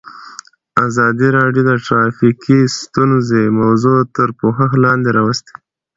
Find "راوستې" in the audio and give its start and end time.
5.17-5.53